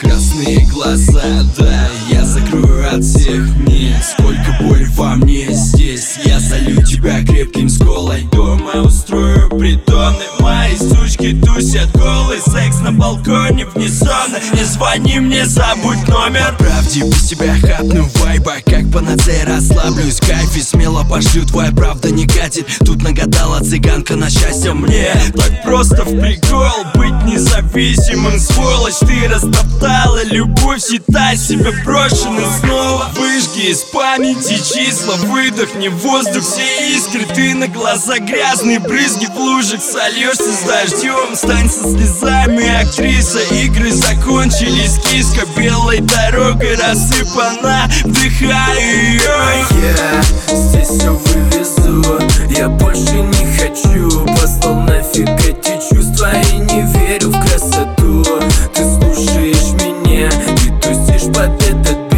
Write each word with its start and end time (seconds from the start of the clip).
Красные 0.00 0.66
глаза, 0.72 1.22
да, 1.56 1.88
я 2.10 2.24
закрою 2.24 2.92
от 2.92 3.04
всех 3.04 3.46
мне. 3.58 4.02
Сколько 4.02 4.58
боли 4.62 4.86
во 4.96 5.14
мне 5.14 5.46
здесь 5.52 6.18
Я 6.24 6.40
залью 6.40 6.84
тебя 6.84 7.24
крепким 7.24 7.68
сколой. 7.68 8.24
Дома 8.32 8.82
устрою 8.82 9.48
притоны 9.50 10.35
Мои 10.66 10.76
сучки 10.76 11.40
тусят 11.44 11.90
голый 11.92 12.40
Секс 12.40 12.80
на 12.80 12.90
балконе 12.90 13.66
вне 13.66 13.88
зоны 13.88 14.38
Не 14.52 14.64
звони 14.64 15.20
мне, 15.20 15.46
забудь 15.46 16.08
номер. 16.08 16.56
Правде 16.58 17.02
без 17.02 17.28
тебя 17.28 17.54
хапну 17.54 18.08
вайба 18.16 18.54
Как 18.64 18.90
панацея 18.90 19.46
расслаблюсь. 19.46 20.20
Кайф 20.20 20.56
и 20.56 20.60
смело 20.60 21.04
пошлю 21.04 21.46
Твоя 21.46 21.70
правда 21.70 22.10
не 22.10 22.26
катит 22.26 22.66
Тут 22.84 23.02
нагадала 23.02 23.60
цыганка 23.60 24.16
на 24.16 24.28
счастье 24.28 24.72
мне. 24.72 25.12
Так 25.36 25.62
просто 25.62 26.02
в 26.02 26.20
прикол 26.20 26.84
Быть 26.94 27.15
независимым, 27.36 28.38
сволочь 28.38 28.98
Ты 29.00 29.28
растоптала 29.28 30.24
любовь 30.24 30.82
Считай 30.82 31.36
себя 31.36 31.70
брошенным. 31.84 32.44
Снова 32.60 33.10
Выжги 33.16 33.70
из 33.70 33.82
памяти 33.84 34.56
числа 34.56 35.14
Выдохни 35.16 35.88
воздух, 35.88 36.42
все 36.42 36.96
искры. 36.96 37.26
Ты 37.34 37.54
на 37.54 37.68
глаза 37.68 38.18
грязные 38.18 38.78
брызги 38.78 39.26
в 39.26 39.36
лужах 39.36 39.80
Сольешься 39.82 40.52
с 40.52 40.60
дождем, 40.66 41.34
стань 41.34 41.68
со 41.70 41.82
слезами 41.90 42.82
Актриса, 42.82 43.40
игры 43.54 43.92
закончились. 43.92 44.98
Киска 45.10 45.46
белой 45.56 46.00
дорогой 46.00 46.76
рассыпана 46.76 47.90
Вдыхаю 48.04 48.80
ее. 48.80 49.20
Я 49.20 50.05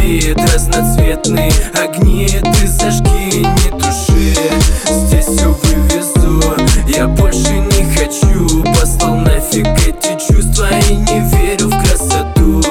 бит 0.09 0.37
Разноцветные 0.53 1.51
огни 1.73 2.27
Ты 2.27 2.67
зажги, 2.67 3.43
не 3.43 3.69
туши. 3.71 4.35
Здесь 4.89 5.25
все 5.25 5.55
вывезу 5.63 6.43
Я 6.87 7.07
больше 7.07 7.51
не 7.51 7.83
хочу. 7.95 8.63
Послал 8.63 9.17
нафиг 9.17 9.67
эти 9.87 10.17
чувства 10.27 10.67
И 10.89 10.95
не 10.95 11.19
верю 11.31 11.67
в 11.67 11.83
красоту. 11.83 12.61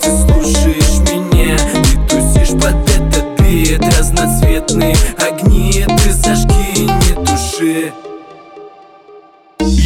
Ты 0.00 0.10
слушаешь 0.10 0.98
меня 1.10 1.56
Ты 1.84 1.98
тусишь 2.08 2.60
под 2.60 2.76
этот 2.90 3.40
бит. 3.40 3.80
Разноцветные 3.98 4.96
огни 5.18 5.84
Ты 5.86 6.12
зажги, 6.12 6.82
не 6.82 7.24
туши 7.24 7.92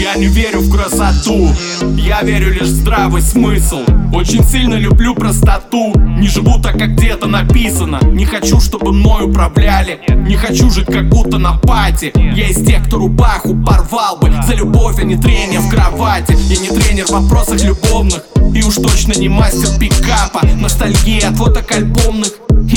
Я 0.03 0.17
не 0.17 0.27
верю 0.27 0.63
в 0.63 0.69
красоту. 0.69 1.49
Я 1.97 2.23
верю 2.23 2.53
лишь 2.53 2.63
в 2.63 2.75
здравый 2.75 3.23
смысл. 3.23 3.83
Очень 4.13 4.43
сильно 4.45 4.75
люблю 4.75 5.15
простоту. 5.15 5.93
Не 5.97 6.27
живу 6.27 6.61
так, 6.61 6.77
как 6.77 6.97
где-то 6.97 7.29
написано. 7.29 8.01
Не 8.03 8.25
хочу, 8.25 8.59
чтобы 8.59 8.93
мной 8.93 9.27
управляли. 9.27 10.01
Не 10.27 10.35
хочу 10.35 10.71
жить, 10.71 10.87
как 10.87 11.09
будто 11.09 11.39
на 11.39 11.53
пати. 11.53 12.13
Я 12.17 12.49
из 12.49 12.67
тех, 12.67 12.85
кто 12.85 12.99
рубаху 12.99 13.55
порвал 13.55 14.17
бы. 14.17 14.35
За 14.45 14.55
любовь, 14.55 14.99
а 14.99 15.05
не 15.05 15.17
трение 15.17 15.61
в 15.61 15.71
кровати. 15.71 16.37
Я 16.49 16.59
не 16.59 16.77
тренер 16.77 17.05
в 17.07 17.11
вопросах 17.11 17.63
любовных. 17.63 18.25
И 18.57 18.61
уж 18.65 18.75
точно 18.75 19.13
не 19.13 19.29
мастер 19.29 19.69
пикапа. 19.79 20.45
Ностальгия 20.57 21.29
от 21.29 21.37
фоток 21.37 21.71
альбомных 21.71 22.33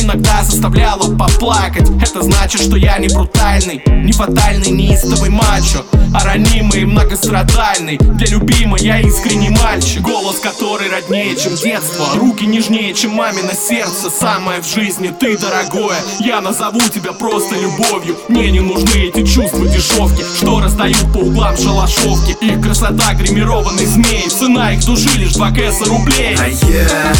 Иногда 0.06 0.44
заставляла 0.44 1.17
поплакать. 1.17 1.89
Это 2.00 2.22
значит, 2.22 2.61
что 2.61 2.78
я 2.78 3.00
не 3.00 3.08
брутальный 3.08 3.82
Не 3.88 4.11
фатальный, 4.11 4.70
неистовый 4.70 5.32
мачо 5.32 5.83
А 6.14 6.23
ранимый 6.23 6.82
и 6.82 6.86
многострадальный 6.86 7.98
Для 7.98 8.27
любимой 8.27 8.80
я 8.82 8.99
искренний 8.99 9.49
мальчик. 9.49 10.02
Голос, 10.02 10.36
который 10.39 10.92
роднее, 10.92 11.36
чем 11.36 11.55
детство 11.55 12.05
Руки 12.17 12.45
нежнее, 12.45 12.93
чем 12.93 13.16
мамино 13.16 13.54
сердце. 13.55 14.11
Самое 14.11 14.61
в 14.61 14.67
жизни 14.67 15.11
ты, 15.20 15.39
дорогое 15.39 15.98
Я 16.20 16.39
назову 16.39 16.82
тебя 16.82 17.11
просто 17.11 17.55
любовью. 17.55 18.16
Мне 18.30 18.52
не 18.52 18.60
нужны 18.60 19.08
эти 19.08 19.26
чувства 19.26 19.66
дешевки 19.67 20.23
Что 20.37 20.61
раздают 20.61 21.11
по 21.14 21.17
углам 21.17 21.58
шалашовки. 21.58 22.37
Их 22.42 22.61
красота 22.61 23.16
гримированных 23.16 23.87
змей 23.87 24.30
Цена 24.30 24.73
их 24.73 24.86
души 24.86 25.10
лишь 25.17 25.33
2 25.33 25.49
кэса 25.49 25.86
рублей. 25.86 26.37
А 26.39 26.48
я 26.48 27.16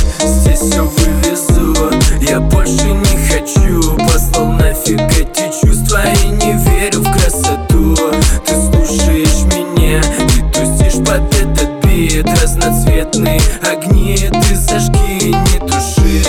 свет 11.96 12.28
Разноцветные 12.42 13.40
огни 13.64 14.18
ты 14.18 14.56
зажги, 14.56 15.32
не 15.32 15.60
туши. 15.60 16.24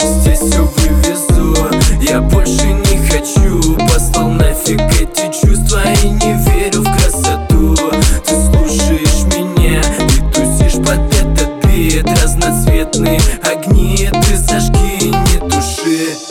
Здесь 0.00 0.38
все 0.38 0.62
вывезу, 0.62 1.56
я 2.00 2.20
больше 2.20 2.72
не 2.72 3.06
хочу. 3.08 3.76
Послал 3.88 4.30
нафиг 4.30 4.80
эти 5.00 5.30
чувства 5.40 5.82
и 6.02 6.08
не 6.08 6.32
верю 6.44 6.82
в 6.82 6.92
красоту. 6.96 7.76
Ты 8.26 8.34
слушаешь 8.46 9.24
меня 9.34 9.80
и 9.80 10.32
тусишь 10.32 10.82
под 10.84 11.00
этот 11.14 11.50
бит 11.66 12.06
Разноцветные 12.22 13.20
огни 13.42 14.10
ты 14.10 14.36
зажги, 14.36 15.10
не 15.10 15.50
туши. 15.50 16.30